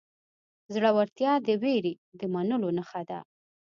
زړورتیا 0.73 1.31
د 1.47 1.47
وېرې 1.61 1.93
د 2.19 2.21
منلو 2.33 2.69
نښه 2.77 3.01
ده. 3.09 3.19